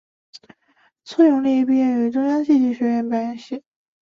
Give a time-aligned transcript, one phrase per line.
[1.05, 3.63] 车永莉毕业于中央戏剧学院表演系。